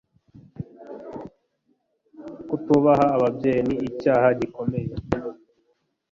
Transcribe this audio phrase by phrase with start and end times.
[2.47, 4.93] kutubaha ababyeyi ni icyaha gikomeye